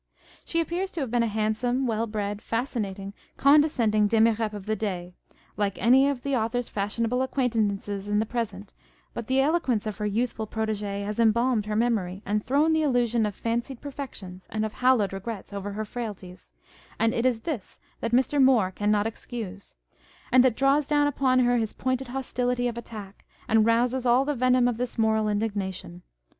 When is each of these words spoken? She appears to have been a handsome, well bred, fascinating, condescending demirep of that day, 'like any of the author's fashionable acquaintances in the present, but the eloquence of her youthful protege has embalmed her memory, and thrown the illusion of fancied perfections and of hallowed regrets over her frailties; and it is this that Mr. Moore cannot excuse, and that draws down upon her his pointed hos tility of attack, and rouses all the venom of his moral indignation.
She 0.43 0.59
appears 0.59 0.91
to 0.93 0.99
have 1.01 1.11
been 1.11 1.21
a 1.21 1.27
handsome, 1.27 1.85
well 1.85 2.07
bred, 2.07 2.41
fascinating, 2.41 3.13
condescending 3.37 4.07
demirep 4.09 4.51
of 4.51 4.65
that 4.65 4.79
day, 4.79 5.13
'like 5.57 5.79
any 5.79 6.09
of 6.09 6.23
the 6.23 6.35
author's 6.35 6.69
fashionable 6.69 7.21
acquaintances 7.21 8.09
in 8.09 8.17
the 8.17 8.25
present, 8.25 8.73
but 9.13 9.27
the 9.27 9.39
eloquence 9.41 9.85
of 9.85 9.97
her 9.97 10.07
youthful 10.07 10.47
protege 10.47 11.03
has 11.03 11.19
embalmed 11.19 11.67
her 11.67 11.75
memory, 11.75 12.23
and 12.25 12.43
thrown 12.43 12.73
the 12.73 12.81
illusion 12.81 13.27
of 13.27 13.35
fancied 13.35 13.79
perfections 13.79 14.47
and 14.51 14.65
of 14.65 14.73
hallowed 14.73 15.13
regrets 15.13 15.53
over 15.53 15.73
her 15.73 15.85
frailties; 15.85 16.51
and 16.97 17.13
it 17.13 17.23
is 17.23 17.41
this 17.41 17.79
that 17.99 18.09
Mr. 18.11 18.41
Moore 18.41 18.71
cannot 18.71 19.05
excuse, 19.05 19.75
and 20.31 20.43
that 20.43 20.55
draws 20.57 20.87
down 20.87 21.05
upon 21.05 21.41
her 21.41 21.57
his 21.57 21.73
pointed 21.73 22.07
hos 22.07 22.33
tility 22.33 22.67
of 22.67 22.75
attack, 22.75 23.23
and 23.47 23.67
rouses 23.67 24.07
all 24.07 24.25
the 24.25 24.33
venom 24.33 24.67
of 24.67 24.79
his 24.79 24.97
moral 24.97 25.29
indignation. 25.29 26.01